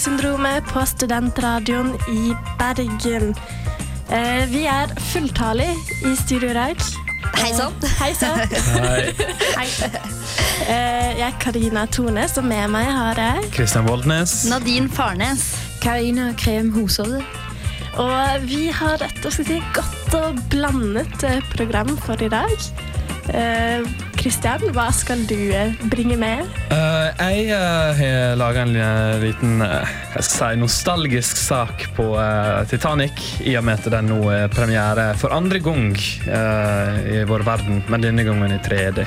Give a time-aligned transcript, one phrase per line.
[0.00, 3.34] Kinosyndromet på Studentradioen i Bergen.
[4.08, 5.74] Eh, vi er fulltallige
[6.08, 6.80] i studio i.
[7.36, 7.76] Hei sann.
[7.98, 8.40] Hei sann.
[9.58, 9.66] Hei.
[10.70, 14.46] Eh, jeg er Karina Tornes, og med meg har jeg Kristian Voldnes.
[14.48, 15.44] Nadine Farnes.
[15.84, 17.20] Karina Krem Hushovd.
[18.00, 22.32] Og vi har et og slett jeg si, godt og blandet eh, program for i
[22.32, 22.56] dag.
[24.20, 26.44] Kristian, hva skal du eh, bringe med?
[26.68, 28.74] Uh, jeg uh, har laga en
[29.22, 29.80] liten uh,
[30.14, 32.10] jeg skal si, nostalgisk sak på
[32.68, 33.16] Titanic,
[33.48, 38.04] i og med at den nå er premiere for andre gang i vår verden, men
[38.04, 39.06] denne gangen i 3D.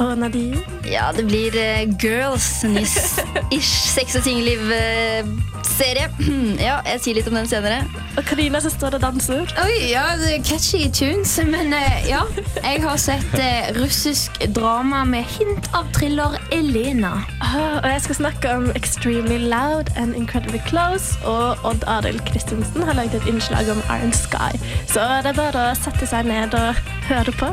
[0.00, 0.60] Og Nadine?
[0.84, 4.70] Ja, det blir eh, Girls, og tingliv.
[4.70, 6.08] s- singelliv-serie.
[6.68, 7.84] ja, jeg sier litt om den senere.
[8.16, 9.44] Og Karina som står og danser.
[9.60, 12.22] Oi, ja, det er catchy tunes, men eh, ja.
[12.62, 17.22] Jeg har sett eh, russisk drama med hint av thriller Elena.
[17.40, 21.16] Ah, og jeg skal snakke om Extremely Loud and Incredibly Close.
[21.24, 24.56] Og Odd Arild Christensen har laget et innslag om Iron Sky.
[24.88, 27.52] Så det er bare å sette seg ned og høre på.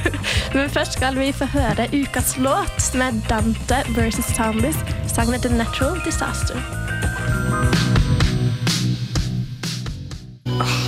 [0.54, 4.78] Men først skal vi få høre ukas låt, som er Dante versus Zombies.
[5.12, 6.60] Sangen heter Natural Disaster.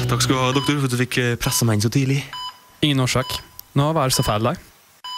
[0.09, 2.21] Takk skal du ha, doktor, for at du fikk eh, pressa meg inn så tidlig.
[2.85, 3.33] Ingen årsak.
[3.75, 4.61] Nå var det så feil deg?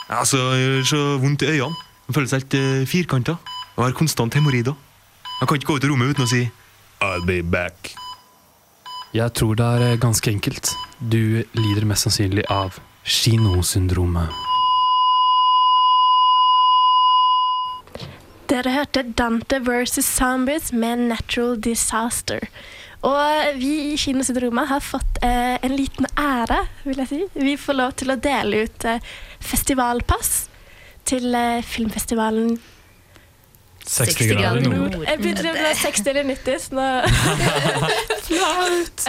[0.09, 1.85] Altså, jeg gjør så vondt i øynene.
[2.07, 3.37] Jeg føler seg helt uh, firkanta.
[3.77, 4.77] Og har konstant hemoroider.
[5.41, 6.47] Jeg kan ikke gå ut av rommet uten å si
[7.05, 7.93] I'll be back.
[9.13, 10.73] Jeg tror det er ganske enkelt.
[11.01, 14.46] Du lider mest sannsynlig av kinosyndromet.
[18.47, 22.45] Dere hørte Dante versus Zombies med Natural Disaster.
[23.03, 27.19] Og vi i Kinosyndromet har fått eh, en liten ære, vil jeg si.
[27.35, 29.03] Vi får lov til å dele ut eh,
[29.43, 30.31] festivalpass
[31.11, 32.55] til eh, filmfestivalen
[33.87, 34.97] 60 grader nord.
[35.07, 36.87] Jeg begynte å bli 60 eller 90, så nå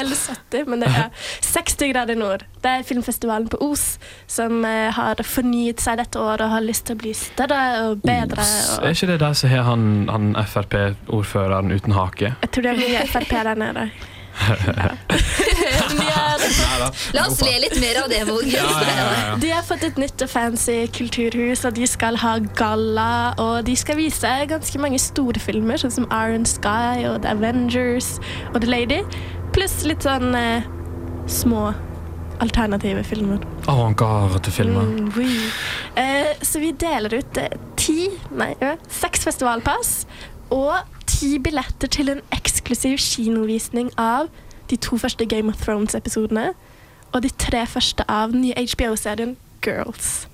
[0.02, 1.08] Eller 70, men det er
[1.48, 2.44] 60 grader nord.
[2.62, 3.86] Det er filmfestivalen på Os
[4.30, 8.04] som eh, har fornyet seg dette året og har lyst til å bli større og
[8.06, 8.46] bedre.
[8.82, 12.36] Er ikke det der som har han, han Frp-ordføreren uten hake?
[12.42, 13.84] jeg tror det er mye Frp der nede.
[17.14, 18.46] La oss le litt mer av det, Våg.
[19.42, 23.10] de har fått et nytt og fancy kulturhus, og de skal ha galla.
[23.42, 28.18] Og de skal vise ganske mange store filmer, sånn som Iron Sky og The Avengers
[28.54, 29.02] og The Lady.
[29.56, 30.68] Pluss litt sånn eh,
[31.32, 31.72] små
[32.44, 33.42] alternative filmer.
[33.68, 34.92] Avantgarde-filmer.
[34.94, 35.40] Mm, oui.
[35.98, 40.04] eh, så vi deler ut eh, ti, nei, ja, seks festivalpass
[40.54, 40.76] og
[41.18, 44.30] ti billetter til en eksklusiv kinovisning av
[44.70, 46.52] de to første Game of Thrones-episodene
[47.16, 50.28] og de tre første av den nye HBO-serien Girls.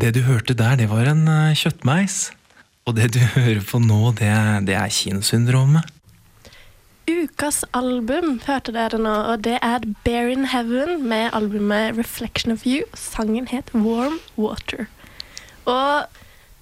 [0.00, 2.32] Det du hørte der, det var en eh, kjøttmeis.
[2.88, 4.32] Og det du hører på nå, det,
[4.68, 5.84] det er kinosyndromet.
[7.10, 12.62] Ukas album hørte dere nå, og det er Bear in Heaven med albumet Reflection of
[12.66, 12.84] You.
[12.94, 14.86] Sangen het Warm Water.
[15.64, 16.06] Og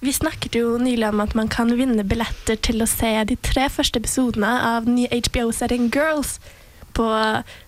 [0.01, 3.67] vi snakket jo nylig om at man kan vinne billetter til å se de tre
[3.69, 6.39] første episodene av den nye HBO-serien Girls
[6.97, 7.05] på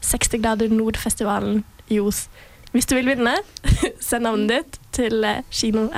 [0.07, 1.61] 60 grader Nord-festivalen
[1.91, 2.25] i Os.
[2.71, 3.35] Hvis du vil vinne,
[3.99, 5.89] send navnet ditt til eh, kino.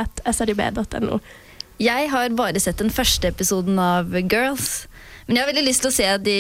[1.80, 4.88] Jeg har bare sett den første episoden av Girls.
[5.26, 6.40] Men jeg har veldig lyst til å se de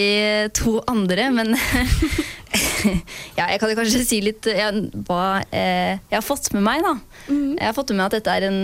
[0.58, 1.54] to andre, men
[3.38, 4.72] ja, Jeg kan jo kanskje si litt ja,
[5.08, 6.96] hva eh, jeg har fått med meg, da.
[7.32, 8.60] Jeg har fått med meg at dette er en,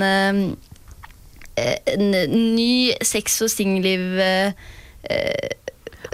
[1.55, 2.11] eh, en
[2.57, 4.51] ny sex- og singelliv eh,
[5.09, 5.55] eh,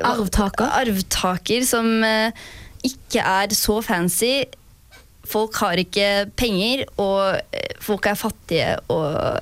[0.06, 0.70] Arvtaker.
[0.84, 2.46] Arvtaker som eh,
[2.86, 4.44] ikke er så fancy.
[5.26, 9.40] Folk har ikke penger, og eh, folk er fattige og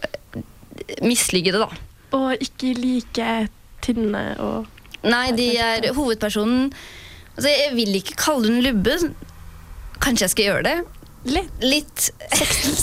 [1.03, 1.83] mislykkede, da.
[2.13, 3.27] Og ikke like
[3.83, 4.69] tynne og
[5.03, 6.69] Nei, de er hovedpersonen
[7.33, 8.93] Altså, Jeg vil ikke kalle hun lubbe.
[10.03, 10.75] Kanskje jeg skal gjøre det?
[11.25, 12.03] Litt Litt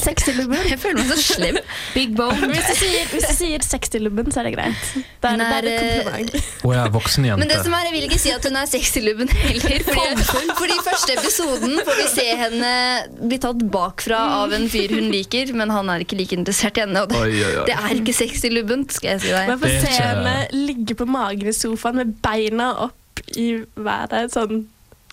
[0.00, 0.60] sexy lubben.
[0.70, 1.58] Jeg føler meg så slem.
[1.92, 2.48] Big bone.
[2.50, 4.86] Hvis du sier, hvis du sier 60-lubben, så er det greit.
[5.20, 6.48] Da er det, er det et kompliment.
[6.64, 7.40] Og jeg er voksen jente.
[7.42, 9.84] Men det som er, jeg vil ikke si at hun er sexylubben heller.
[9.90, 12.72] Fordi, fordi i første episoden får vi se henne
[13.20, 16.86] bli tatt bakfra av en fyr hun liker, men han er ikke like interessert i
[16.86, 17.04] henne.
[17.04, 17.68] Og det, Oi, oi, oi.
[17.68, 19.52] det er ikke sexylubben, skal jeg si deg.
[19.52, 24.32] Man får er se henne ligge på magen i sofaen med beina opp i været.
[24.32, 24.64] Sånn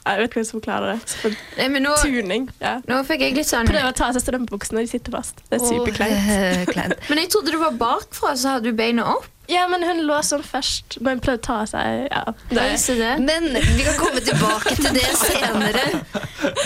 [0.07, 1.15] Jeg vet ikke hvem som forklarer det.
[1.21, 2.49] For Nei, nå, tuning.
[2.63, 2.77] Ja.
[2.87, 5.41] nå fikk jeg litt sånn Prøv å ta av seg strømpebuksene, de sitter fast.
[5.51, 6.99] Det er superkleint.
[7.09, 9.27] Men jeg trodde du var bakfra, så hadde du beina opp.
[9.47, 10.97] Ja, men hun lå sånn først.
[10.99, 12.23] Men hun prøvde å ta av seg Ja.
[12.51, 13.11] Det.
[13.23, 15.85] Men vi kan komme tilbake til det senere.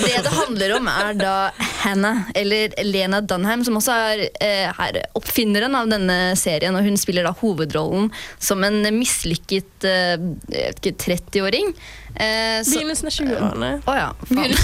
[0.02, 1.36] Det det handler om, er da
[1.84, 6.76] Hannah, eller Lena Dunham, som også er er oppfinneren av denne serien.
[6.76, 10.18] Og hun spiller da hovedrollen som en mislykket eh,
[10.50, 11.74] jeg vet ikke, 30-åring.
[12.16, 13.72] Eh, så- begynnelsen av 20-årene.
[13.86, 14.10] Å ja.
[14.26, 14.58] Faen.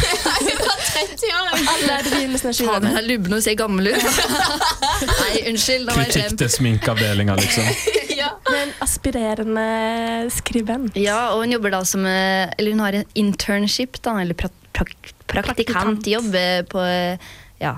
[1.68, 2.98] Alle er begynnelsen av Faen, hun 20-årene.
[2.98, 4.04] er lubben og ser gammel ut.
[5.22, 5.94] Nei, unnskyld.
[5.94, 7.72] Kritikk til sminkeavdelinga, liksom.
[8.47, 9.68] Med en aspirerende
[10.33, 10.95] skribent.
[11.00, 14.50] Ja, og hun jobber da som eh, Eller hun har en internship, da, eller pra
[14.77, 14.85] pra
[15.27, 17.18] praktikantjobb eh, på eh,
[17.59, 17.71] ja,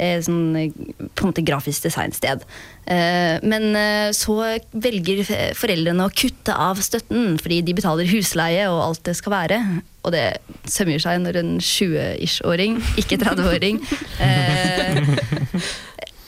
[0.00, 0.72] eh, sånn
[1.12, 2.42] på en måte grafisk designsted.
[2.88, 3.76] Eh, Men
[4.16, 4.38] så
[4.72, 5.20] velger
[5.58, 9.60] foreldrene å kutte av støtten, fordi de betaler husleie og alt det skal være.
[10.06, 10.24] Og det
[10.70, 13.82] sømmer seg når en 20-ish-åring, ikke 30-åring,
[14.26, 15.02] eh,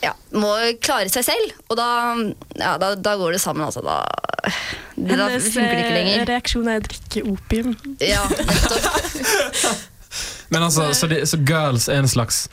[0.05, 0.55] ja, må
[0.85, 1.53] klare seg selv.
[1.69, 1.91] Og da,
[2.59, 3.83] ja, da, da går det sammen, altså.
[3.85, 4.03] Da,
[4.95, 6.12] det, da funker det ikke lenger.
[6.15, 7.76] Hennes reaksjon er å drikke opium.
[8.05, 8.25] Ja.
[10.49, 12.47] Men altså, så, det, så girls er en slags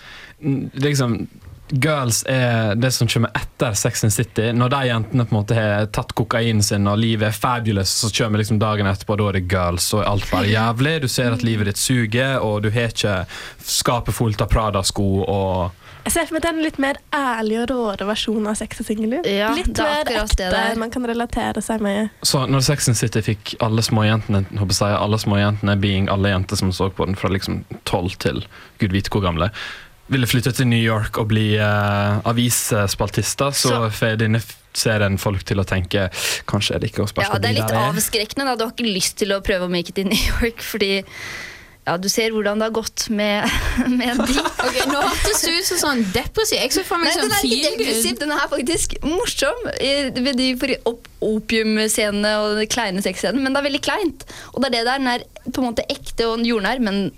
[0.73, 1.27] liksom,
[1.69, 4.51] Girls er det som kommer etter Sex and City.
[4.53, 8.11] Når de jentene på en måte har tatt kokainen sin og livet er fabulous, så
[8.13, 10.99] kommer liksom dagen etterpå, da er det girls, og alt bare jævlig.
[11.01, 13.15] Du ser at livet ditt suger, og du har ikke
[13.65, 18.05] skapet fullt av Prada-sko og Jeg ser for meg den litt mer ærlige og råere
[18.11, 19.25] versjonen av sex og singelliv.
[19.25, 22.11] Ja, litt er mer ekte, man kan relatere seg med.
[22.21, 26.61] Så når Sex and City fikk alle småjentene håper jeg, alle småjentene being alle jenter
[26.61, 28.43] som så på den fra liksom 12 til
[28.83, 29.49] gud vite hvor gamle,
[30.13, 34.43] ville flytte til New York og bli uh, avisspaltister, så, Så- får denne
[34.75, 36.09] serien folk til å tenke
[36.49, 38.45] kanskje er det ikke å spørre Ja, det er litt avskrekkende.
[38.51, 38.55] Da.
[38.59, 40.99] Du har ikke lyst til å prøve å make it i New York, fordi
[41.85, 43.45] ja, du ser hvordan det har gått med,
[43.99, 44.37] med de.
[44.41, 46.57] Ok, Nå hørtes det ut som sånn depressiv.
[46.57, 48.21] Jeg så for Nei, meg den sånn er ikke feel depressiv, good.
[48.23, 49.67] den er faktisk morsom.
[49.79, 54.25] i- Ved de for- opp- opiumscenene og de kleine sexscenene, men det er veldig kleint.
[54.53, 57.11] Og det er det der, den er på en måte ekte og jordnær, men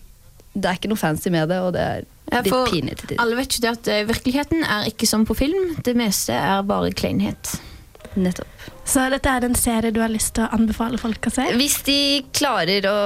[0.58, 3.08] det er ikke noe fancy med det, og det er Ja, litt for pinlig til
[3.14, 3.22] tider.
[3.24, 5.76] Alle vet jo det at eh, virkeligheten er ikke som på film.
[5.86, 7.54] Det meste er bare kleinhet.
[8.18, 8.48] Nettopp.
[8.88, 11.46] Så dette er en serie du har lyst til å anbefale folk å se?
[11.56, 11.98] Hvis de
[12.36, 12.98] klarer å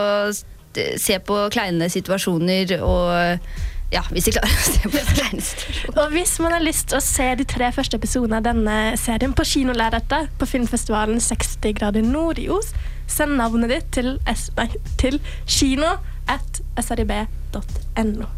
[1.02, 3.38] se på kleine situasjoner og
[3.92, 5.98] Ja, hvis de klarer å se på kleine situasjoner.
[6.00, 9.36] Og hvis man har lyst til å se de tre første episodene av denne serien
[9.36, 12.72] på kinolerretet på filmfestivalen 60 grader nord i Os,
[13.12, 14.70] send navnet ditt til, s nei,
[15.02, 15.98] til kino
[16.32, 18.32] at srib.no.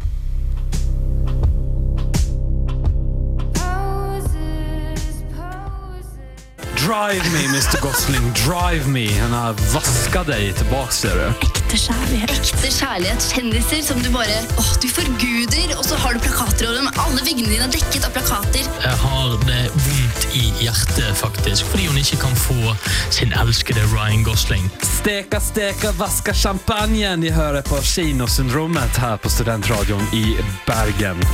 [6.84, 7.80] Drive me, Mr.
[7.80, 9.18] Gosling, drive me.
[9.18, 11.46] Han har vaska deg tilbake, ser du.
[11.46, 12.32] Ekte kjærlighet.
[12.34, 16.82] Ekte kjærlighet, kjendiser som du bare åh, du forguder, og så har du plakater over
[16.82, 16.90] dem.
[17.00, 18.68] Alle veggene dine er dekket av plakater.
[18.84, 22.76] Jeg har det vondt i hjertet, faktisk, fordi hun ikke kan få
[23.08, 24.68] sin elskede Ryan Gosling.
[24.84, 27.16] Steka, steka, vaska champagne.
[27.24, 30.36] De hører på Kinosyndromet her på Studentradioen i
[30.68, 31.24] Bergen.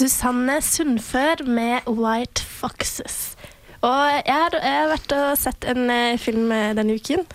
[0.00, 3.36] Susanne Sundfør med White Foxes.
[3.84, 7.26] Og jeg har, jeg har vært og sett en eh, film eh, denne uken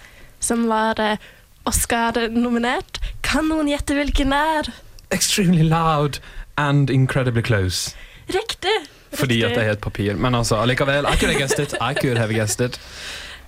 [0.42, 1.22] som var eh,
[1.70, 2.98] Oscar-nominert.
[3.22, 4.72] Kan noen gjette hvilken det er?
[5.14, 6.18] Extremely loud
[6.58, 7.94] and incredibly close.
[8.34, 8.74] Riktig!
[9.14, 10.18] Fordi at det er et papir.
[10.18, 11.78] Men altså, allikevel, I could have guessed it.
[11.78, 12.82] I could have guessed it.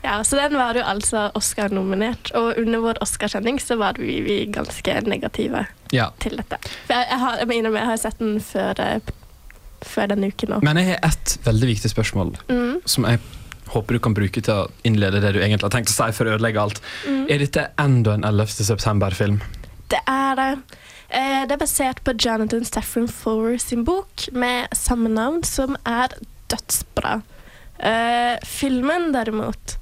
[0.08, 2.30] Ja, så den var jo altså Oscar-nominert.
[2.40, 6.10] Og under vår Oscar-kjenning så var vi, vi ganske negative Ja.
[6.24, 6.60] til dette.
[6.88, 9.12] For jeg, jeg, har, jeg jeg har sett den før, eh,
[9.84, 10.64] før denne uken òg.
[10.64, 12.82] Men jeg har ett veldig viktig spørsmål Mm.
[12.86, 13.20] som jeg
[13.68, 16.26] håper du kan bruke til å innlede det du egentlig har tenkt å si for
[16.26, 16.82] å ødelegge alt.
[17.06, 17.26] Mm.
[17.30, 18.64] Er dette enda en 11.
[18.64, 19.42] september-film?
[19.92, 20.52] Det er det.
[21.10, 26.08] Eh, Det er basert på Jonathan Staffron Foer sin bok med samme navn, som er
[26.48, 27.22] dødsbra.
[27.78, 29.77] Uh, filmen, derimot,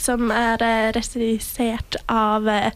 [0.00, 2.72] som er eh, regissert av eh,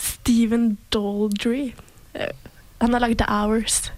[0.00, 1.72] Stephen Daldry
[2.14, 2.34] eh,
[2.80, 3.90] Han har lagd The Hours.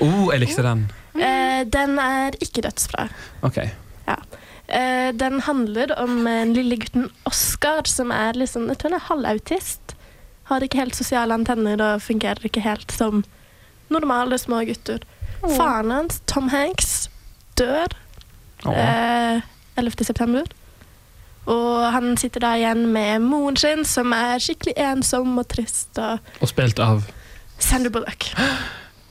[0.00, 0.86] Oh, jeg likte den.
[1.16, 3.08] Eh, den er ikke dødsbra.
[3.44, 3.58] Ok.
[4.72, 9.08] Eh, den handler om den lille gutten Oscar, som er liksom, jeg tror han er
[9.10, 9.96] halvautist.
[10.48, 13.24] Har ikke helt sosiale antenner og fungerer ikke helt som
[13.92, 15.04] normale små gutter.
[15.42, 17.10] Faren hans, Tom Hanks,
[17.58, 17.92] dør
[18.64, 18.72] oh.
[18.72, 19.42] eh,
[19.76, 20.04] 11.
[20.08, 20.48] september.
[21.50, 25.90] Og han sitter da igjen med moren sin, som er skikkelig ensom og trist.
[25.98, 27.02] Og Og spilt av
[27.58, 28.30] Sander Bullock.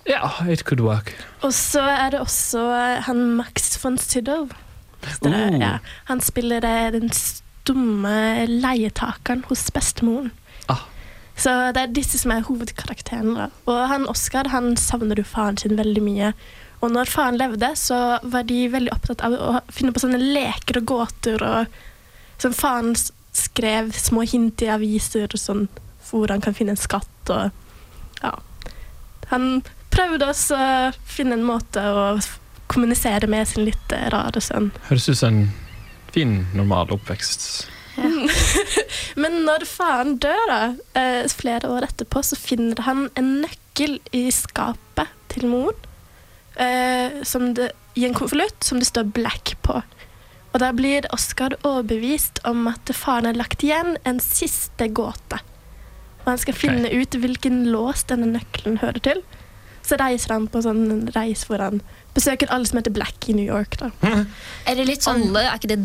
[0.07, 1.13] Ja, it could work.
[1.41, 4.47] Og så er det også eh, han Max von Sydow.
[5.25, 5.59] Uh.
[5.59, 10.31] Ja, han spiller eh, den stumme leietakeren hos bestemoren.
[10.69, 10.87] Ah.
[11.35, 13.49] Så det er disse som er hovedkarakterene.
[13.69, 16.33] Og han Oscar han savner jo faren sin veldig mye.
[16.81, 20.81] Og når faren levde, så var de veldig opptatt av å finne på sånne leker
[20.81, 21.45] og gåter.
[21.45, 21.81] Og
[22.41, 22.95] sånn faren
[23.31, 25.67] skrev små hint i aviser og sånn,
[26.09, 27.31] hvor han kan finne en skatt.
[27.31, 27.51] Og,
[28.21, 28.33] ja.
[29.31, 30.71] Han prøvde også å
[31.07, 32.05] finne en måte å
[32.71, 34.71] kommunisere med sin litt rare sønn.
[34.87, 35.53] Høres ut som en
[36.15, 37.67] fin, normal oppvekst.
[39.21, 40.61] Men når faren dør, da,
[40.99, 45.87] eh, flere år etterpå, så finner han en nøkkel i skapet til moren.
[46.55, 49.81] Eh, som det, I en konvolutt som det står 'Black' på.
[50.51, 55.39] Og da blir Oskar overbevist om at faren har lagt igjen en siste gåte.
[56.21, 59.21] Og han skal finne ut hvilken lås denne nøkkelen hører til.
[59.81, 61.79] Så reiser han på sånn reis hvor han
[62.13, 63.79] besøker alle som heter Black i New York.
[63.79, 63.89] Da.
[64.67, 65.79] Er det litt sånn Alle, er ikke det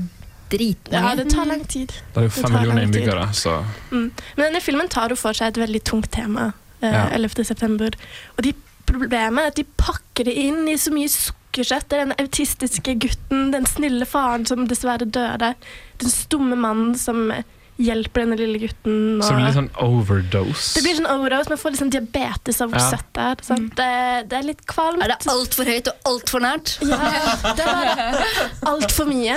[0.53, 1.01] dritmange?
[1.09, 1.95] Ja, det tar lang tid.
[2.13, 4.11] Det er jo fem millioner innbyggere, så Mm.
[4.37, 6.53] Men denne filmen tar jo for seg et veldig tungt tema.
[6.83, 7.09] Eh, Ja.
[7.15, 7.45] 11.
[7.45, 7.91] september.
[8.37, 8.53] Og de
[8.87, 11.09] problemet er at de pakker det inn i så mye
[11.57, 11.89] sukkersøtt.
[11.89, 15.55] Det er Den autistiske gutten, den snille faren som dessverre døde,
[15.99, 17.31] den stumme mannen som
[17.77, 19.21] hjelper denne lille gutten.
[19.21, 20.75] Så det blir litt sånn overdose.
[20.77, 22.91] det blir sånn overdose, man får litt sånn diabetes av hvor Ja.
[22.91, 23.43] søtt det er.
[23.43, 23.75] Sant?
[23.77, 25.03] Det, det er litt kvalmt.
[25.05, 26.79] Er det altfor høyt og altfor nært?
[26.81, 28.25] Ja, det var
[28.73, 29.37] altfor mye.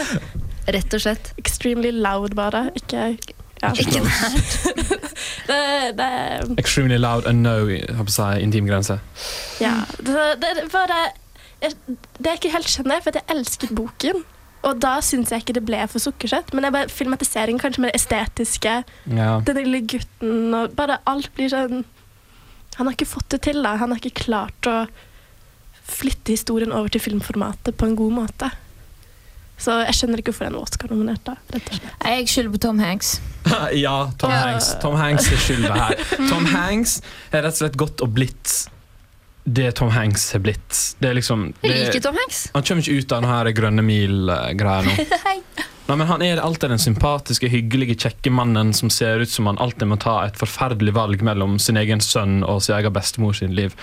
[0.70, 1.34] Rett og slett.
[1.38, 2.70] Extremely loud, bare.
[2.76, 3.18] Ikke
[3.62, 3.74] ja.
[3.76, 4.54] Ikke nært.
[5.50, 9.00] det, det, Extremely loud and no jeg har på å si, intim grense.
[9.60, 11.10] Ja, det, det, det, bare,
[11.62, 11.76] jeg,
[12.20, 14.24] det er ikke helt skjønner, for jeg elsket boken.
[14.68, 16.52] Og da syns jeg ikke det ble for sukkersøtt.
[16.54, 18.74] Men det er bare filmatiseringen kanskje med det estetiske.
[19.16, 19.30] Ja.
[19.48, 21.86] Den lille gutten og bare alt blir sånn
[22.80, 23.74] Han har ikke fått det til, da.
[23.80, 24.82] Han har ikke klart å
[25.90, 28.52] flytte historien over til filmformatet på en god måte.
[29.60, 31.34] Så jeg skjønner ikke hvorfor den er Oscar-nominert, da.
[31.52, 31.96] Rett og slett.
[32.08, 33.10] Jeg skylder på Tom Hanks.
[33.86, 34.44] ja, Tom Ja.
[34.46, 36.04] Hanks Tom Hanks er skylda her.
[36.32, 37.00] Tom Hanks
[37.34, 38.54] er rett og slett gått og blitt
[39.54, 40.78] det Tom Hanks har blitt.
[41.00, 42.46] Det er liksom Jeg liker Tom Hanks.
[42.54, 44.96] Han kommer ikke ut av den grønne mil-greia nå.
[45.90, 49.58] Nei, men Han er alltid den sympatiske, hyggelige, kjekke mannen som ser ut som han
[49.58, 53.56] alltid må ta et forferdelig valg mellom sin egen sønn og sin egen bestemor sin
[53.58, 53.74] liv.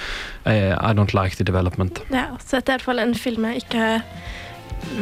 [0.46, 1.99] I, I don't like the development.
[2.14, 3.88] Ja, så dette er i hvert fall en film jeg ikke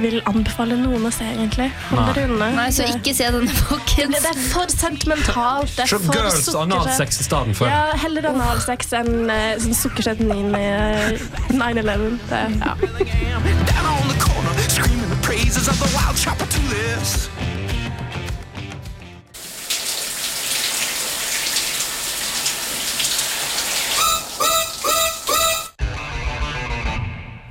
[0.00, 1.68] vil anbefale noen å se, egentlig.
[1.90, 2.48] Hold dere unna.
[2.56, 4.16] Nei, så ikke se denne, folkens.
[4.16, 5.74] det er for sentimentalt.
[5.76, 7.70] Det er for Girls analsex i stedet for.
[7.70, 11.18] Ja, heller analsex enn uh, sånn sukkersøt 9, eh,
[11.54, 12.18] 9-11.
[12.30, 12.74] Det- Ja.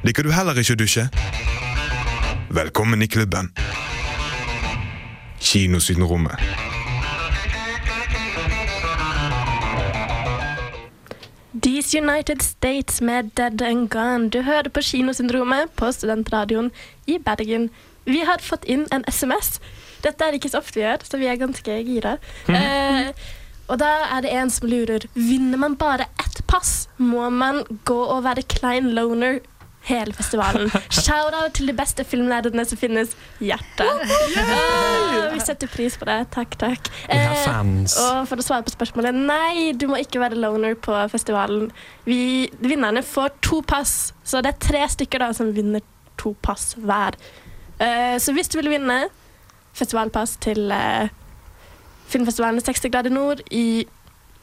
[0.04, 1.08] Liker du heller ikke å dusje?
[2.54, 3.52] Velkommen i klubben.
[5.40, 6.32] Kinosydenrommet.
[11.62, 14.30] These United States med Dead and Gone.
[14.30, 16.70] Du hører på Kinosyndromet på Studentradioen
[17.06, 17.70] i Bergen.
[18.06, 19.58] Vi har fått inn en SMS.
[20.06, 22.18] Dette er ikke så ofte vi gjør, så vi er ganske gira.
[22.54, 23.10] Eh,
[23.66, 27.98] og da er det en som lurer Vinner man bare ett pass, må man gå
[27.98, 29.42] og være klein loner
[29.88, 30.70] hele festivalen.
[30.90, 33.14] Shout-out til de beste filmnerdene som finnes.
[33.44, 33.86] Hjerte.
[33.88, 36.20] Ah, vi setter pris på det.
[36.34, 36.90] Takk, takk.
[37.12, 41.70] Eh, og for å svare på spørsmålet Nei, du må ikke være loner på festivalen.
[42.08, 45.82] Vi, vinnerne får to pass, så det er tre stykker da som vinner
[46.22, 47.14] to pass hver.
[47.80, 48.98] Eh, så hvis du vil vinne
[49.74, 51.10] festivalpass til eh,
[52.14, 53.86] filmfestivalen 60 grader nord i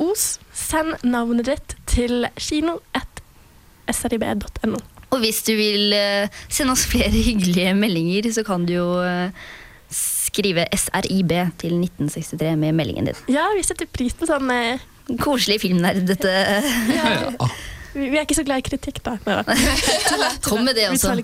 [0.01, 4.79] Os, send navnet ditt til kino.srib.no.
[5.11, 9.49] Og hvis du vil eh, sende oss flere hyggelige meldinger, så kan du jo eh,
[9.91, 13.27] skrive SRIB til 1963 med meldingen din.
[13.33, 14.89] Ja, vi setter pris på sånn eh,
[15.19, 16.31] Koselig filmnerdete.
[17.01, 17.51] ja.
[17.91, 19.17] Vi vi er ikke så glad i kritikk, da.
[20.47, 21.17] Kom med det også.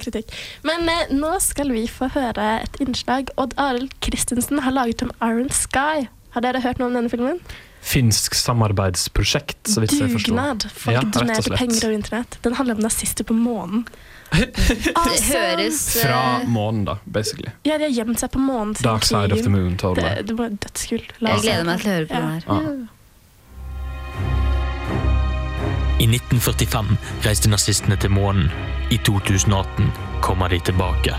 [0.67, 5.15] Men eh, nå skal vi få høre et innslag Odd Arild Christensen har laget om
[5.23, 6.09] Iron Sky.
[6.35, 7.39] Har dere hørt noe om denne filmen?
[7.87, 10.35] Finsk samarbeidsprosjekt, så vidt jeg forstår.
[10.35, 10.65] Dugnad.
[10.75, 12.39] Folk Ja, donerte penger over internett.
[12.43, 13.85] Den handler om nazister på månen.
[14.35, 17.53] Det høres eh, Fra månen, da, basically.
[17.63, 20.23] Ja, de har gjemt seg på månen siden Dark side of the moon, Det, totally.
[20.27, 21.13] det var dødskult.
[21.23, 22.21] La Jeg gleder meg til å høre på Ja.
[22.21, 22.43] den her.
[22.51, 22.93] Ja.
[25.97, 28.51] I 1945 reiste nazistene til månen.
[28.93, 29.93] I 2018
[30.27, 31.15] kommer de tilbake.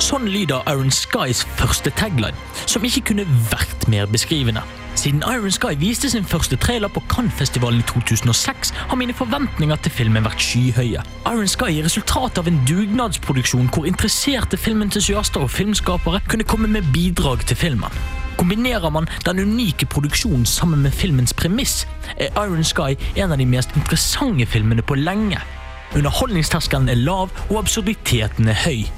[0.00, 4.62] Sånn lyder Iron Skys første tagline, som ikke kunne vært mer beskrivende.
[4.96, 9.92] Siden Iron Sky viste sin første trailer på Cannes-festivalen i 2006, har mine forventninger til
[9.92, 11.02] filmen vært skyhøye.
[11.28, 16.88] Iron Sky er resultatet av en dugnadsproduksjon hvor interesserte filmentusiaster og filmskapere kunne komme med
[16.94, 18.00] bidrag til filmen.
[18.40, 21.84] Kombinerer man den unike produksjonen sammen med filmens premiss,
[22.16, 25.44] er Iron Sky en av de mest interessante filmene på lenge.
[25.92, 28.88] Underholdningsterskelen er lav, og absurditeten er høy.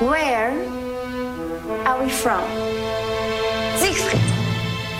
[0.00, 0.50] Where
[1.86, 2.44] are we from?
[3.78, 4.20] Siegfried.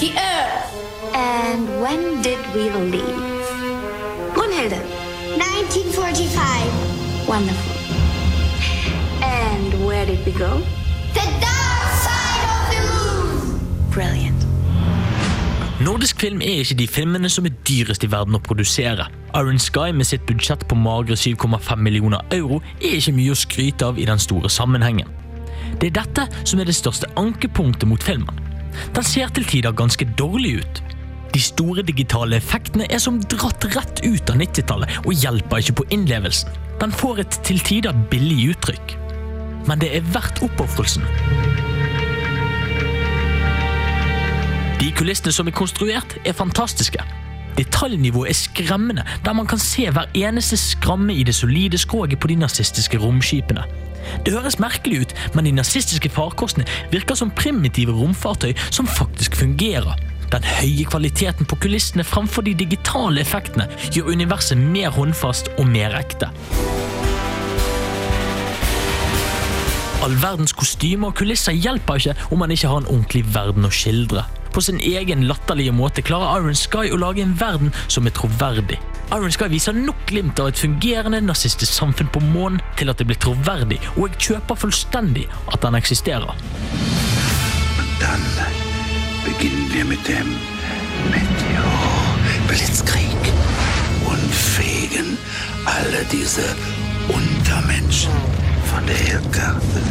[0.01, 0.73] The Earth.
[1.15, 3.05] And when did we leave?
[4.33, 4.81] Brunhilde.
[5.37, 7.29] 1945.
[7.29, 7.77] Wonderful.
[9.23, 10.61] And where did we go?
[11.13, 13.61] The dark side of the moon.
[13.91, 14.36] Brilliant.
[15.87, 19.05] Nordisk film er ikke de filmene som er dyrest i verden å produsere.
[19.39, 23.87] Iron Sky med sitt budsjett på magre 7,5 millioner euro er ikke mye å skryte
[23.87, 25.13] av i den store sammenhengen.
[25.79, 28.41] Det er dette som er det største ankepunktet mot filmen.
[28.97, 30.83] Den ser til tider ganske dårlig ut.
[31.37, 35.89] De store digitale effektene er som dratt rett ut av 90-tallet og hjelper ikke på
[35.95, 36.51] innlevelsen.
[36.83, 38.99] Den får et til tider billig uttrykk.
[39.71, 41.07] Men det er verdt oppofrelsen.
[44.77, 47.01] De kulissene som er konstruert, er fantastiske.
[47.57, 52.29] Detaljnivået er skremmende, der man kan se hver eneste skramme i det solide skroget på
[52.29, 53.65] de nazistiske romskipene.
[54.27, 59.97] Det høres merkelig ut, men de nazistiske farkostene virker som primitive romfartøy som faktisk fungerer.
[60.33, 65.97] Den høye kvaliteten på kulissene framfor de digitale effektene gjør universet mer håndfast og mer
[65.97, 66.29] ekte.
[70.05, 73.73] All verdens kostymer og kulisser hjelper ikke om man ikke har en ordentlig verden å
[73.73, 74.27] skildre.
[74.57, 78.81] På sin egen latterlige måte klarer Iron Sky å lage en verden som er troverdig.
[79.13, 83.05] Iron Sky viser nok glimt av et fungerende nazistisk samfunn på månen til at det
[83.11, 86.33] blir troverdig, og jeg kjøper fullstendig at den eksisterer.
[88.01, 88.25] Dann
[89.27, 90.29] beginnen wir mit dem
[91.13, 93.21] Meteor-Blitzkrieg
[94.09, 95.21] und fegen
[95.69, 96.49] alle diese
[97.13, 98.17] Untermenschen
[98.73, 99.85] von der Erdkarte.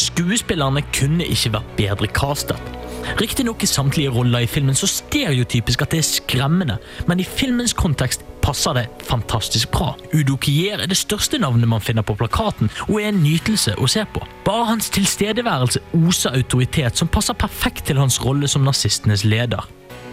[0.00, 2.77] Skuespillerne kunne ikke vært bedre castet.
[3.16, 6.76] Riktignok er samtlige roller i filmen så stereotypisk at det er skremmende,
[7.08, 9.94] men i filmens kontekst passer det fantastisk bra.
[10.14, 13.88] Udo Kier er det største navnet man finner på plakaten, og er en nytelse å
[13.90, 14.22] se på.
[14.44, 19.66] Bare hans tilstedeværelse oser autoritet som passer perfekt til hans rolle som nazistenes leder.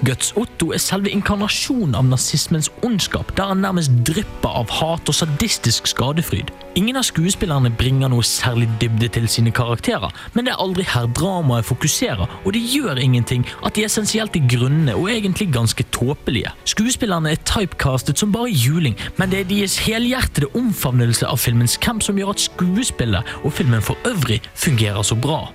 [0.04, 5.16] Guts Otto er selve inkarnasjonen av nazismens ondskap, der han nærmest drypper av hat og
[5.16, 6.52] sadistisk skadefryd.
[6.76, 11.08] Ingen av skuespillerne bringer noe særlig dybde til sine karakterer, men det er aldri her
[11.16, 15.88] dramaet fokuserer, og det gjør ingenting at de er essensielt i grunnene og egentlig ganske
[15.96, 16.52] tåpelige.
[16.68, 22.04] Skuespillerne er typecastet som bare juling, men det er deres helhjertede omfavnelse av filmens camp
[22.04, 25.46] som gjør at skuespillet og filmen for øvrig fungerer så bra.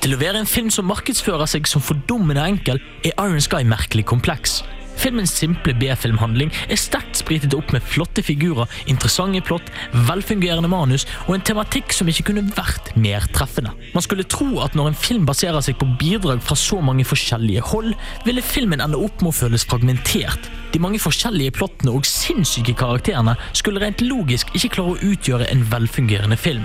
[0.00, 4.06] Til å være en film som markedsfører seg som fordummende enkel, er Iron Sky merkelig
[4.08, 4.62] kompleks.
[5.00, 9.68] Filmens simple B-filmhandling er sterkt spritet opp med flotte figurer, interessante plott,
[10.08, 13.74] velfungerende manus og en tematikk som ikke kunne vært mer treffende.
[13.92, 17.64] Man skulle tro at når en film baserer seg på bidrag fra så mange forskjellige
[17.68, 17.92] hold,
[18.24, 20.48] ville filmen ende opp med å føles fragmentert.
[20.72, 25.68] De mange forskjellige plottene og sinnssyke karakterene skulle rent logisk ikke klare å utgjøre en
[25.76, 26.64] velfungerende film.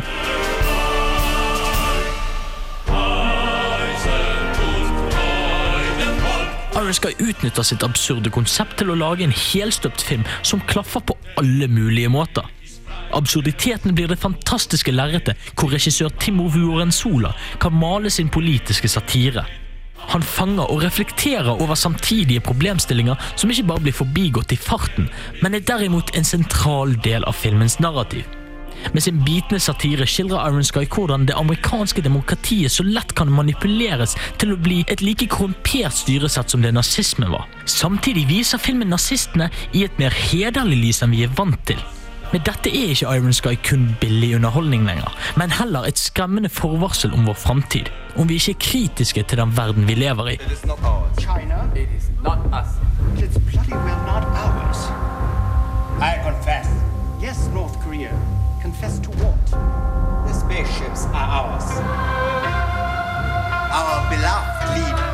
[6.85, 11.15] Iron skal utnytte sitt absurde konsept til å lage en helstøpt film som klaffer på
[11.41, 12.45] alle mulige måter.
[13.17, 17.31] Absurditeten blir det fantastiske lerretet hvor regissør Timo Vuorensola
[17.63, 19.47] kan male sin politiske satire.
[20.13, 25.09] Han fanger og reflekterer over samtidige problemstillinger som ikke bare blir forbigått i farten,
[25.41, 28.29] men er derimot en sentral del av filmens narrativ.
[28.93, 34.15] Med sin bitende satire skildrer Iron Sky hvordan det amerikanske demokratiet så lett kan manipuleres
[34.41, 37.47] til å bli et like korrumpert styresett som det nazismen var.
[37.65, 41.81] Samtidig viser filmen nazistene i et mer hederlig lys enn vi er vant til.
[42.31, 47.13] Men dette er ikke Iron Sky kun billig underholdning lenger, men heller et skremmende forvarsel
[47.13, 47.91] om vår framtid.
[48.17, 50.37] Om vi ikke er kritiske til den verden vi lever i.
[53.85, 54.87] Well not ours.
[56.01, 56.67] I confess.
[57.21, 58.34] Yes, North Korea.
[58.65, 59.45] Confess to what?
[60.25, 61.67] The spaceships are ours.
[63.79, 65.11] Our beloved leader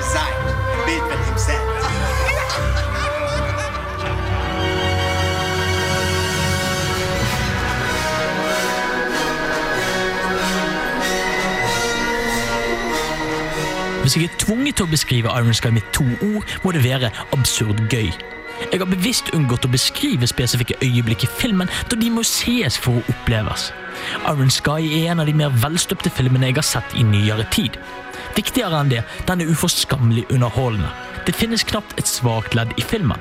[0.00, 1.62] designed and built them himself.
[14.00, 17.10] Hvis jeg er tvunget til å beskrive Iron Sky med to ord, må det være
[17.32, 18.35] absurd gøy.
[18.72, 22.98] Jeg har bevisst unngått å beskrive spesifikke øyeblikk i filmen, da de må sees for
[22.98, 23.70] å oppleves.
[24.28, 27.78] Iron Sky er en av de mer velstøpte filmene jeg har sett i nyere tid.
[28.36, 30.90] Viktigere enn det, den er uforskammelig underholdende.
[31.26, 33.20] Det finnes knapt et svakt ledd i filmen.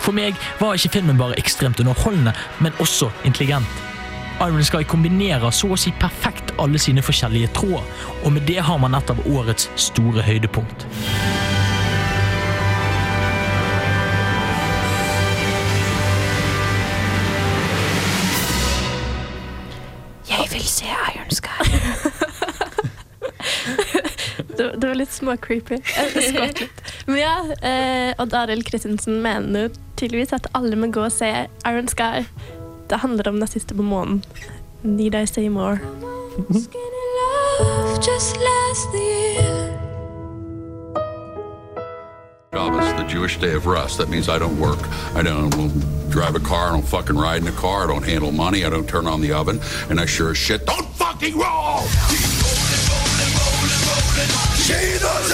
[0.00, 3.86] For meg var ikke filmen bare ekstremt underholdende, men også intelligent.
[4.40, 7.84] Iron Sky kombinerer så å si perfekt alle sine forskjellige tråder,
[8.24, 10.86] og med det har man et av årets store høydepunkt.
[24.80, 25.80] Det, var litt småcreepy.
[25.84, 26.62] Skvatt.
[27.06, 27.34] Men ja,
[27.68, 31.28] eh, Odd Arild Christensen mener jo tydeligvis at alle må gå og se
[31.68, 32.24] Iron Sky.
[32.88, 34.24] Det handler om nazister på månen.
[34.82, 35.80] Need I say more?
[38.00, 39.76] Just last year.
[42.52, 43.98] Shabbos, the Jewish day of rest.
[43.98, 44.80] That means I don't work.
[45.14, 46.74] I don't drive a car.
[46.74, 47.36] I.
[47.36, 48.64] I don't handle money.
[48.64, 49.60] I don't turn on the oven.
[49.88, 52.39] And I sure as shit don't fucking roll!
[54.20, 55.32] Jesus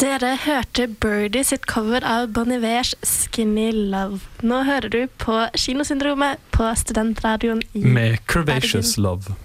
[0.00, 4.20] Dere hørte Birdie sitt cover av Bon Ivers 'Skinny Love'.
[4.40, 9.04] Nå hører du på Kinosyndromet på studentradioen i Med Curvaceous Bergen.
[9.04, 9.36] Love.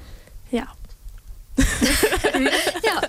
[2.86, 3.02] Ja.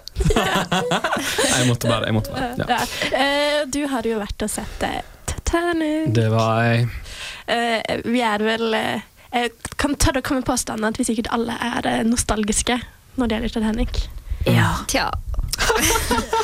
[1.56, 2.04] Jeg måtte bare.
[2.06, 2.54] jeg måtte bare.
[2.58, 2.64] Ja.
[2.68, 2.80] Ja.
[3.18, 6.12] Eh, Du har jo vært og sett eh, Titanic.
[6.14, 6.88] Det var jeg.
[7.46, 9.00] Eh, vi er vel eh,
[9.32, 12.78] Jeg kan tørre å komme med påstanden at vi sikkert alle er eh, nostalgiske
[13.16, 14.02] når det gjelder Titanic.
[14.46, 14.70] Ja.
[14.90, 15.10] Tja.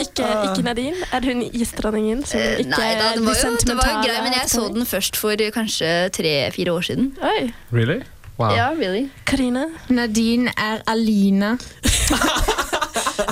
[0.00, 0.96] Ikke, ikke Nadine.
[1.12, 4.16] Er hun isdronningen som Eh, ikke Nei da, det var, jo, det var jo grei,
[4.24, 7.10] men jeg så den først for eh, kanskje tre-fire år siden.
[7.22, 7.50] Oi.
[7.74, 8.00] Really?
[8.38, 8.54] Wow.
[8.54, 9.08] Ja, really.
[9.26, 9.66] Karina?
[9.88, 11.56] Nadine er Alina.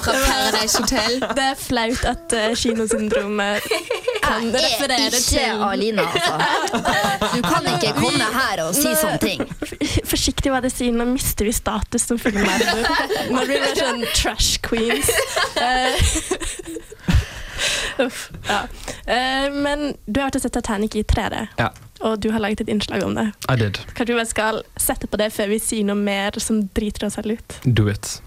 [0.06, 1.18] Fra Paradise Hotel.
[1.36, 3.66] Det er flaut at uh, kinosyndromet
[4.22, 6.34] kan Jeg er referere ikke til Alina, altså.
[7.36, 9.44] Du kan ikke komme her og si sånne ting.
[10.06, 12.86] Forsiktig hva du sier, nå mister vi status som filmverden.
[13.34, 15.10] Nå blir vi sånn trash queens.
[15.56, 15.96] Eh,
[18.06, 18.30] Uff.
[18.48, 18.62] Ja.
[19.08, 21.70] uh, men du har vært og sett Titanic i 3D, Ja,
[22.04, 23.30] og du har laget et innslag om det.
[23.48, 23.80] I did.
[23.96, 27.16] Kanskje vi bare skal sette på det før vi sier noe mer som driter oss
[27.16, 27.56] selv ut?
[27.64, 28.18] Do it.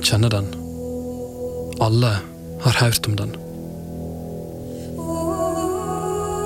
[0.00, 0.46] Kjenner den.
[1.80, 2.12] Alle
[2.62, 3.32] har hørt om den.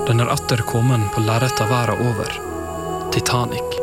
[0.07, 2.31] Den er atter kommet på lerreta verden over.
[3.11, 3.77] Titanic.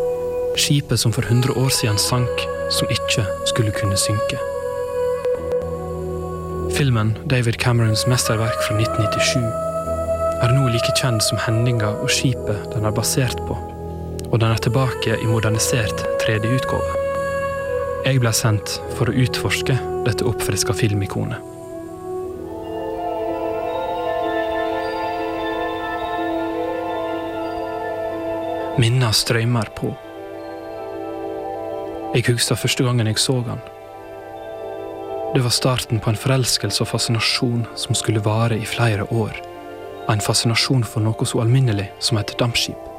[0.56, 4.40] Skipet som for 100 år siden sank, som ikke skulle kunne synke.
[6.74, 9.44] Filmen, David Camerons mesterverk fra 1997,
[10.42, 13.60] er nå like kjent som hendinga og skipet den er basert på,
[14.26, 17.03] og den er tilbake i modernisert 3D-utgave.
[18.04, 21.40] Jeg ble sendt for å utforske dette oppfriska filmikonet.
[28.76, 29.94] Minna strømmer på.
[32.12, 33.64] Jeg husker første gangen jeg så han.
[35.32, 39.40] Det var starten på en forelskelse og fascinasjon som skulle vare i flere år.
[40.12, 42.90] En fascinasjon for noe så alminnelig som et dampskip.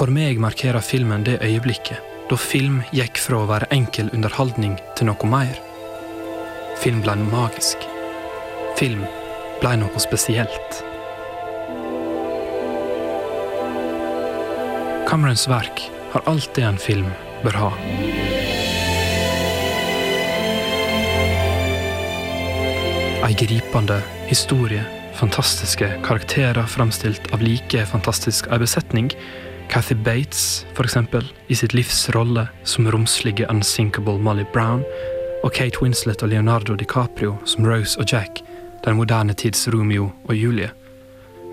[0.00, 5.08] For meg markerer filmen det øyeblikket da film gikk fra å være enkel underholdning til
[5.08, 5.56] noe mer.
[6.78, 7.82] Film ble noe magisk.
[8.78, 9.02] Film
[9.58, 10.78] ble noe spesielt.
[15.10, 17.10] Camerons verk har alt det en film
[17.42, 17.72] bør ha.
[23.26, 23.98] Ei gripende
[24.30, 24.86] historie,
[25.18, 29.10] fantastiske karakterer framstilt av like fantastisk ei besetning.
[29.70, 34.82] Kathy Bates, eksempel, i sitt livs rolle som romslige unsinkable Molly Brown,
[35.44, 38.42] og Kate Winslet og Leonardo DiCaprio som Rose og Jack,
[38.82, 40.72] den moderne tids Romeo og Julie.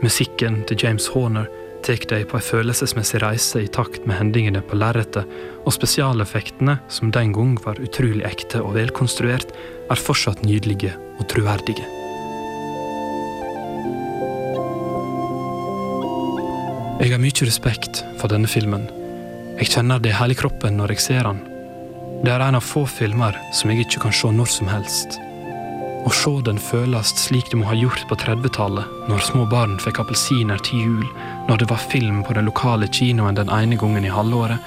[0.01, 1.45] Musikken til James Horner
[1.85, 5.29] tar deg på ei følelsesmessig reise i takt med hendingene på lerretet,
[5.63, 9.53] og spesialeffektene, som den gang var utrolig ekte og velkonstruert,
[9.93, 11.96] er fortsatt nydelige og troverdige.
[16.97, 18.87] Jeg har mye respekt for denne filmen.
[19.59, 21.43] Jeg kjenner det i hele kroppen når jeg ser den.
[22.25, 25.19] Det er en av få filmer som jeg ikke kan se når som helst.
[26.09, 29.99] Å se den føles slik det må ha gjort på 30-tallet, når små barn fikk
[30.01, 31.03] appelsiner til jul,
[31.45, 34.57] når det var film på den lokale kinoen den ene gangen i halvåret,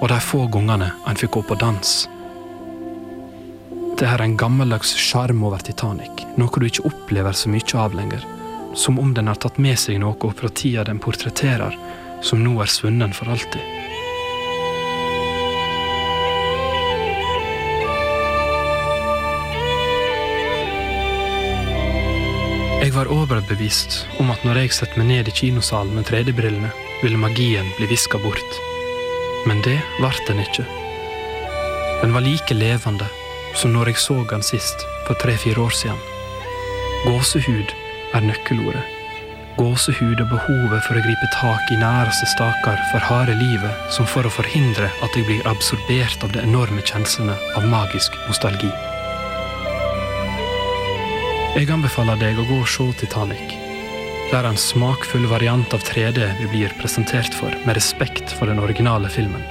[0.00, 1.92] og de få gangene en fikk gå på dans.
[4.02, 8.26] Det er en gammeldags sjarm over Titanic, noe du ikke opplever så mye av lenger.
[8.74, 11.76] Som om den har tatt med seg noe fra tida den portretterer,
[12.22, 13.62] som nå er svunnen for alltid.
[22.78, 26.70] Jeg var overbevist om at når jeg setter meg ned i kinosalen med 3D-brillene,
[27.02, 28.60] ville magien bli viska bort.
[29.46, 30.64] Men det ble den ikke.
[32.00, 33.08] Den var like levende
[33.58, 36.00] som når jeg så den sist, for tre-fire år siden.
[37.04, 37.74] Gåsehud
[38.14, 38.84] er nøkkelordet.
[39.58, 44.26] Gåsehud og behovet for å gripe tak i næreste staker for harde livet, som for
[44.26, 48.70] å forhindre at jeg blir absorbert av de enorme kjenslene av magisk nostalgi.
[51.58, 53.56] Jeg anbefaler deg å gå og se Titanic.
[54.28, 58.62] Det er en smakfull variant av 3D vi blir presentert for, med respekt for den
[58.62, 59.42] originale filmen.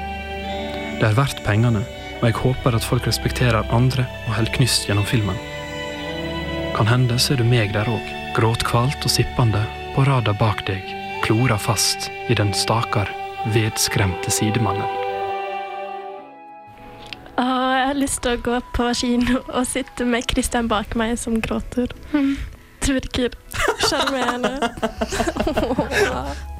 [1.02, 1.84] Det er verdt pengene,
[2.22, 5.36] og jeg håper at folk respekterer andre og holder knyst gjennom filmen.
[6.78, 9.64] Kan hende ser du meg der òg, gråtkvalt og sippende,
[9.96, 10.84] på rada bak deg,
[11.26, 13.10] klora fast i den stakar,
[13.56, 14.86] vedskremte sidemannen.
[17.38, 21.18] Åh, jeg har lyst til å gå på kino og sitte med Kristian bak meg
[21.22, 21.90] som gråter.
[22.88, 23.34] Det virker
[23.90, 24.54] sjarmerende.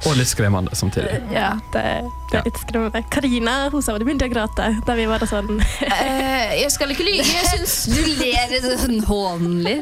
[0.06, 1.18] Og litt skremmende samtidig.
[1.32, 1.82] ja, det,
[2.30, 3.02] det er litt skremmende.
[3.12, 7.06] Karina hun sa hun begynte å gråte da vi var sånn uh, jeg skal ikke
[7.06, 7.26] lyge.
[7.26, 9.78] Jeg syns Du ler sånn hånlig.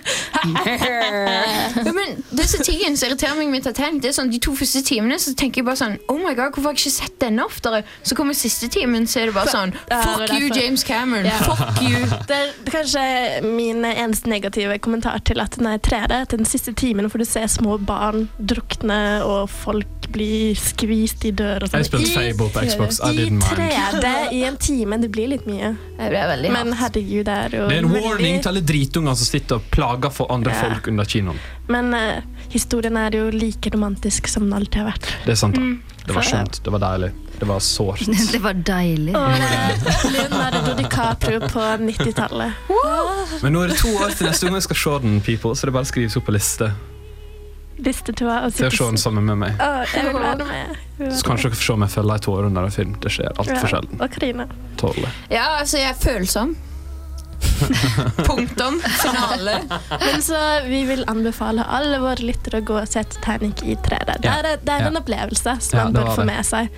[1.96, 5.18] men disse tingene som irriterer meg med Titanic, det er sånn, de to første timene
[5.20, 7.82] så tenker jeg bare sånn Oh my god, hvorfor har jeg ikke sett denne oftere?
[8.06, 10.48] Så kommer siste timen, så er det bare sånn Fuck you.
[10.56, 11.26] James Cameron.
[11.26, 11.42] Yeah.
[11.42, 12.06] Fuck you.
[12.28, 13.02] Det er det er kanskje
[13.42, 16.18] min eneste negative kommentar til at den er 3D.
[16.36, 21.64] Den siste timen får du se små barn drukne, og folk blir skvist i dør
[21.64, 21.80] og sånn.
[21.82, 23.00] Jeg spilte I- Fable på Xbox.
[23.00, 24.02] I I didn't mind.
[24.02, 24.98] 3D i en time.
[25.00, 25.72] Det blir litt mye.
[25.98, 29.56] Men herregud, det er jo Det er en veldig- warning til alle dritunger som sitter
[29.56, 30.62] og plager for andre Ja.
[30.68, 31.38] folk under kinoen.
[31.68, 32.20] Men uh,
[32.50, 35.08] historien er jo like romantisk som den alltid har vært.
[35.24, 35.60] Det er sant, da.
[35.60, 35.80] Mm.
[36.06, 36.60] Det var skjønt.
[36.64, 37.12] Det var deilig.
[37.36, 38.06] Det var sårt.
[38.32, 39.14] Det var deilig.
[40.12, 42.52] Leonardo DiCaprio på 90-tallet.
[43.42, 45.68] Men nå er det to år til neste gang jeg skal se den, people, så
[45.68, 46.70] det bare skrives opp på liste.
[47.76, 49.58] Og Til å se den sammen med meg.
[49.60, 50.78] Å, jeg vil være med.
[51.12, 52.94] Så kanskje dere får se meg følger i to år under en film.
[53.04, 54.00] Det skjer altfor Ja, sjelden.
[54.00, 54.46] Og Karina.
[54.80, 55.10] Tålelig.
[55.28, 56.54] Ja, altså, jeg er følsom.
[58.28, 58.80] Punktum.
[58.80, 59.60] Finale.
[59.90, 64.18] Men så vi vil anbefale alle våre lyttere å gå og se Titanic i 3D.
[64.24, 66.70] Det er, det er en opplevelse som Ja, man bør få med seg.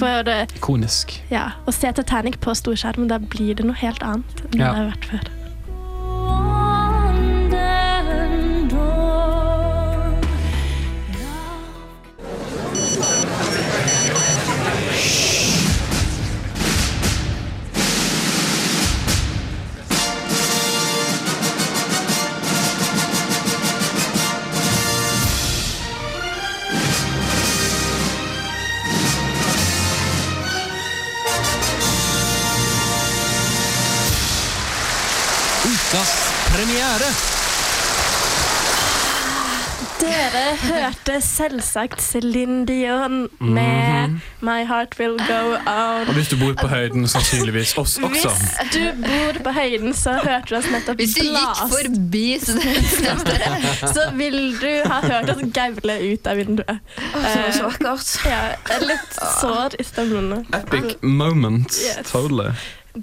[0.00, 1.12] For det, Ikonisk.
[1.30, 4.72] ja, å se Titanic på storskjerm, da blir det noe helt annet enn Ja.
[4.72, 5.28] det har vært før.
[40.16, 44.20] Dere hørte selvsagt Céline Dion med Mhm.
[44.40, 46.06] My Heart Will Go On.
[46.08, 48.30] Og hvis du bor på høyden, sannsynligvis oss også.
[48.30, 53.82] Hvis du bor på høyden, så hørte du oss nettopp Hvis du gikk forbi studentsenteret.
[53.96, 56.80] så vil du ha hørt oss gaule ut av vinduet.
[57.12, 58.14] var så vakkert.
[58.30, 58.40] Ja,
[58.76, 60.46] er litt sår i stemmen.
[60.54, 61.76] Epic moment.
[61.84, 62.10] Yes.
[62.12, 62.52] Totally.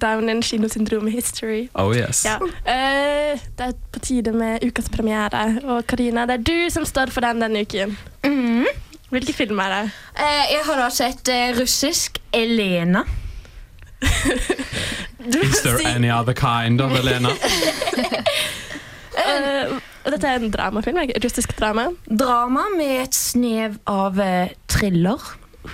[0.01, 1.69] Down in kinosyndrom history.
[1.75, 2.23] Oh yes.
[2.25, 2.39] Ja.
[2.41, 5.59] Uh, det er på tide med ukas premiere.
[5.63, 7.97] Og Karina, det er du som står for den denne uken.
[8.25, 8.65] Mhm.
[9.13, 9.83] Hvilke film er det?
[10.17, 13.03] Uh, jeg har da sett uh, russisk Elena.
[15.23, 17.29] Is there any other kind of Elena?
[19.13, 19.73] Eh,
[20.09, 21.87] dette er en dramafilm, russisk drama.
[22.09, 25.21] Drama med et snev av eh, thriller.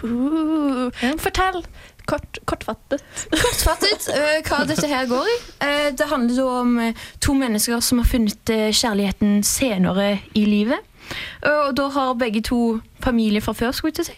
[0.04, 1.64] Uh, Fortell
[2.10, 3.04] kort, kortfattet.
[3.30, 5.38] Kortfattet uh, hva dette her går i.
[5.62, 10.86] Uh, det handler om uh, to mennesker som har funnet kjærligheten senere i livet.
[11.48, 13.72] Og da har begge to familie fra før.
[13.74, 14.18] skulle jeg si.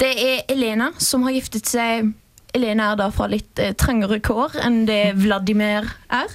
[0.00, 2.10] Det er Elena som har giftet seg
[2.52, 6.34] Elena er da fra litt trangere kår enn det Vladimir er.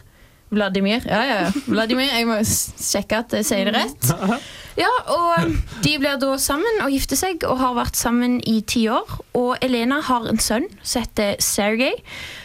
[0.50, 1.52] Vladimir, ja, ja, ja.
[1.68, 4.14] Vladimir, Jeg må sjekke at jeg sier det rett.
[4.78, 8.60] Ja, og um, De blir da sammen og gifter seg og har vært sammen i
[8.62, 9.10] ti år.
[9.34, 11.96] Og Elena har en sønn som heter Sergej.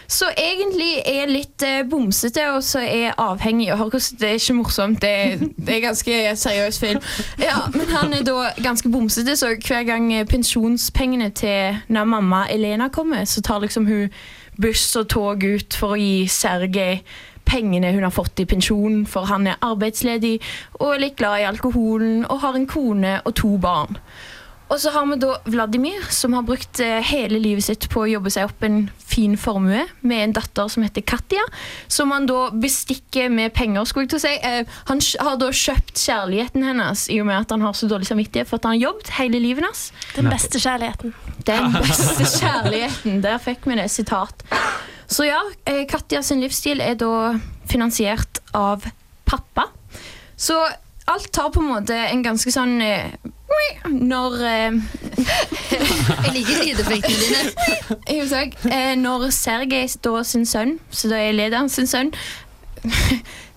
[0.08, 3.68] Så egentlig er litt eh, bomsete og så er avhengig.
[3.74, 7.00] Og hør hvordan- det er ikke morsomt, det er, det er ganske seriøs film.
[7.38, 12.46] Ja, Men han er da ganske bomsete, så hver gang eh, pensjonspengene til når mamma
[12.48, 14.08] Elena kommer, så tar liksom hun
[14.60, 17.02] buss og tog ut for å gi Sergej
[17.48, 20.38] pengene hun har fått i pensjon, for han er arbeidsledig
[20.80, 24.00] og er litt glad i alkoholen og har en kone og to barn.
[24.72, 28.08] Og så har vi da Vladimir, som har brukt eh, hele livet sitt på å
[28.08, 31.42] jobbe seg opp en fin formue med en datter som heter Katja,
[31.92, 33.84] som han da bestikker med penger.
[33.84, 34.32] skulle jeg til å si.
[34.40, 38.08] Eh, han har da kjøpt kjærligheten hennes i og med at han har så dårlig
[38.08, 39.90] samvittighet for at han har jobbet hele livet hans.
[40.16, 41.12] Den beste kjærligheten.
[41.44, 43.20] Den beste kjærligheten.
[43.28, 44.46] Der fikk vi det sitat.
[45.12, 47.34] Så ja, eh, Katja sin livsstil er da
[47.68, 48.86] finansiert av
[49.28, 49.66] pappa.
[50.36, 50.56] Så
[51.10, 53.10] alt tar på en måte en ganske sånn eh,
[53.90, 54.78] Når eh,
[56.24, 57.42] Jeg liker lydeffektene
[58.08, 58.96] dine.
[59.04, 62.14] Når Sergej da sin sønn, så da er lederen sin sønn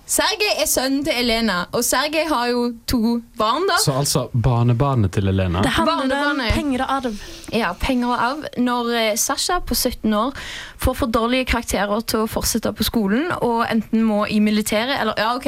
[0.06, 3.64] Sergej er sønnen til Elena, og Sergej har jo to barn.
[3.66, 5.62] da Så altså barnebarnet til Elena.
[5.66, 7.16] Det handler om penger og arv.
[7.54, 8.44] Ja, penger og arv.
[8.58, 10.34] Når eh, Sasha på 17 år
[10.78, 15.18] får for dårlige karakterer til å fortsette på skolen og enten må i militæret eller
[15.18, 15.48] Ja, OK.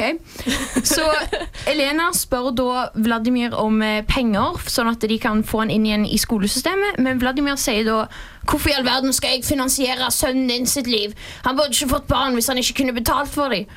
[0.82, 1.06] Så
[1.72, 6.06] Elena spør da Vladimir om eh, penger, sånn at de kan få han inn igjen
[6.06, 6.98] i skolesystemet.
[6.98, 8.08] Men Vladimir sier da
[8.48, 11.12] Hvorfor i all verden skal jeg finansiere sønnen din sitt liv?
[11.44, 13.68] Han burde ikke fått barn hvis han ikke kunne betalt for dem.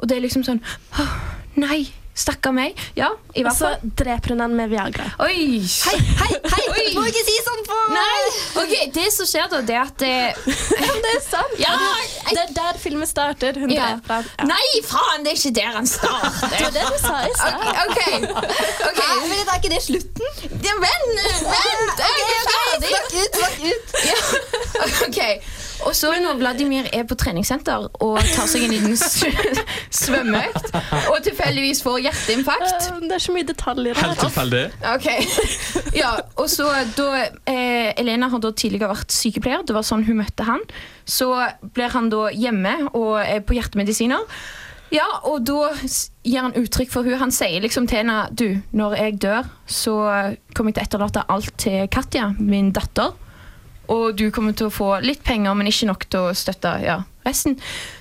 [0.00, 0.60] Og det er liksom sånn
[0.98, 1.16] oh,
[1.60, 1.82] Nei,
[2.16, 2.78] stakkar meg.
[2.96, 3.90] Ja, i Og hvert så fall.
[3.98, 5.06] dreper hun han med Viagra.
[5.24, 5.58] Oi!
[5.60, 6.64] Hei, hei, hei!
[6.70, 6.84] Oi.
[6.94, 8.30] Du må ikke si sånn på Nei!
[8.62, 10.40] Ok, Det som skjer, da, det er at eh,
[11.04, 11.54] det er sant!
[11.60, 11.74] Ja,
[12.30, 13.58] det er der filmen starter.
[13.60, 13.90] Hun Ja.
[13.96, 14.30] dreper han.
[14.38, 14.48] Ja.
[14.52, 15.26] Nei, faen!
[15.26, 16.48] Det er ikke der han starter.
[16.54, 17.68] Det var det du sa i stad.
[17.84, 18.00] Ok,
[18.88, 19.00] ok.
[19.00, 20.28] Hæ, men er ikke det slutten?
[20.64, 22.04] Ja, vent, vent!
[22.10, 22.92] Okay, okay, okay.
[22.94, 23.86] Snakk ut, snakk ut.
[24.06, 24.20] Ja.
[25.08, 25.20] Ok,
[25.88, 28.96] Og så når Vladimir er på treningssenter og tar seg en liten
[30.00, 30.70] svømmeøkt,
[31.10, 34.62] og tilfeldigvis får hjerteinfarkt Eh, Det er så mye detaljer Helt tilfeldig.
[34.92, 35.08] Ok,
[35.96, 37.08] ja, og så da
[37.48, 40.62] eh, Elena har da tidligere vært sykepleier, det var sånn hun møtte han.
[41.08, 41.30] Så
[41.74, 44.26] blir han da hjemme og er på hjertemedisiner.
[44.90, 45.70] Ja, og da
[46.26, 47.14] gir han uttrykk for hun.
[47.20, 49.94] Han sier liksom til henne Du, når jeg dør, så
[50.54, 53.12] kommer jeg til å etterlate alt til Katja, min datter.
[53.90, 57.00] Og du kommer til å få litt penger, men ikke nok til å støtte ja,
[57.26, 57.58] resten.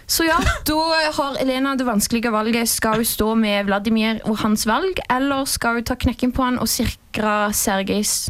[0.10, 0.38] Så ja,
[0.70, 0.80] da
[1.18, 2.70] har Elena det vanskelige valget.
[2.70, 6.62] Skal hun stå med Vladimir og hans valg, eller skal hun ta knekken på han
[6.62, 8.30] og sikre Sergejs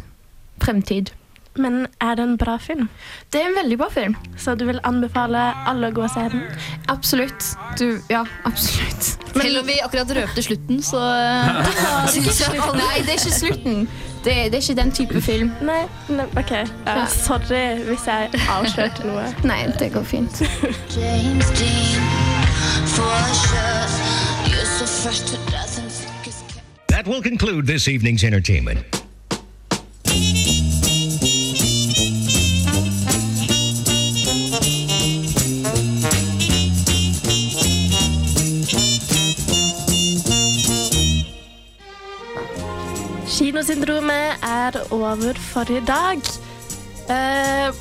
[0.60, 1.14] fremtid?
[1.58, 2.86] Men er det en bra film?
[3.32, 4.14] Det er en veldig bra film.
[4.38, 6.44] Så du vil anbefale alle å gå og se den?
[6.92, 7.48] Absolutt.
[7.80, 9.10] Du, ja, absolutt.
[9.34, 11.02] Selv om vi akkurat røpte slutten, så
[12.14, 12.78] Synes jeg slutten.
[12.78, 13.84] Nei, det er ikke slutten.
[14.24, 15.50] Det, det er ikke den type film.
[15.62, 16.50] Nei, ne, OK.
[16.50, 19.24] Ja, sorry hvis jeg avslørte noe.
[19.50, 20.42] Nei, det går fint.
[20.92, 22.04] James Dean,
[22.86, 23.80] for sure.
[26.88, 28.99] That will conclude this evening's entertainment.
[44.70, 46.32] Er over for i dag.
[47.10, 47.74] Uh,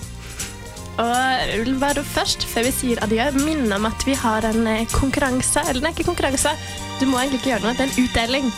[1.00, 4.68] og jeg vil bare først, før vi sier adjø, minne om at vi har en
[4.68, 5.64] eh, konkurranse.
[5.70, 6.52] Eller nei, ikke konkurranse.
[7.00, 7.76] du må egentlig ikke gjøre noe.
[7.78, 8.50] Det er en utdeling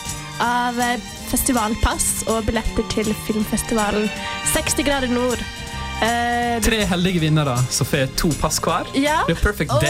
[0.42, 4.08] av eh, festivalpass og billetter til filmfestivalen
[4.56, 5.42] 60 grader nord.
[6.02, 8.88] Uh, Tre heldige vinnere som får to pass hver.
[8.98, 9.84] ja, er perfect og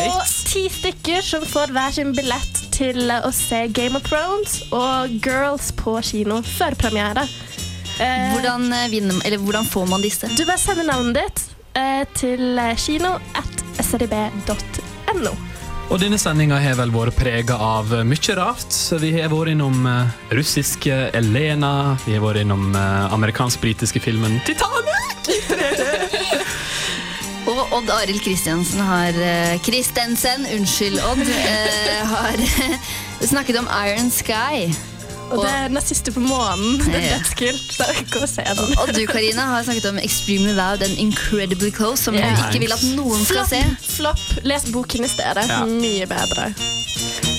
[0.44, 5.70] ti stykker som får hver sin billett til å se Game of Thrones og Girls
[5.78, 7.24] på kino før premiere.
[7.24, 7.51] Eh,
[7.98, 10.28] Hvordan, eh, vinner, eller hvordan får man disse?
[10.36, 11.42] Du bare sender navnet ditt
[11.78, 15.34] eh, til eh, kino at srib.no.
[15.92, 18.76] Og denne sendinga har vel vært prega av mye rart.
[19.02, 25.28] Vi har vært innom eh, russiske Elena, vi har vært innom eh, amerikansk-britiske filmen Titanic!
[27.50, 32.40] Og Odd Arild Kristiansen har eh, Kristensen, unnskyld Odd, eh, har
[33.32, 34.70] snakket om Iron Sky.
[35.32, 36.78] Og det er siste på månen.
[36.82, 37.72] Det er dødskult.
[37.76, 38.74] Så Gå og se den.
[38.82, 42.74] Og du, Karina, har snakket om Extremely Loud and Incredibly Close, som du ikke vil
[42.76, 43.62] at noen skal se.
[43.96, 44.22] Flopp.
[44.46, 45.48] Les boken i stedet.
[45.48, 45.64] Ja.
[45.68, 46.52] Mye bedre.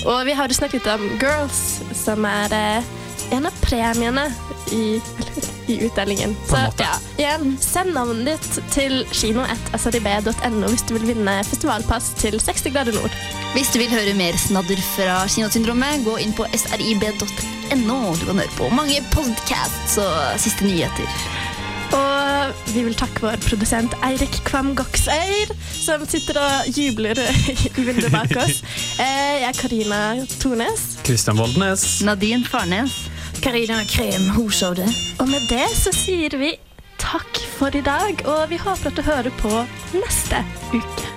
[0.04, 1.62] Og vi har jo snakket om Girls,
[1.96, 2.92] som er eh,
[3.32, 4.26] en av premiene
[4.72, 5.00] i,
[5.72, 6.36] i utdelingen.
[6.48, 12.70] Så ja, igjen, send navnet ditt til kino.srib.no hvis du vil vinne festivalpass til 60
[12.74, 13.18] grader nord.
[13.54, 17.53] Hvis du vil høre mer snadder fra Kinosyndromet, gå inn på srib.no.
[17.74, 21.08] Du kan høre på mange podcasts og siste nyheter.
[21.90, 28.12] Og vi vil takke vår produsent Eirik Kvam Goksøyr, som sitter og jubler i vinduet
[28.14, 28.60] bak oss.
[29.02, 29.98] Eh, Jeg er Karina
[30.38, 30.84] Tornes.
[31.02, 31.82] Kristian Voldnes.
[32.06, 32.94] Nadine Farnes.
[33.42, 34.86] Karina Krem Hushovde.
[35.18, 36.52] Og med det så sier vi
[37.02, 39.50] takk for i dag, og vi håper at du hører på
[39.98, 41.13] neste uke.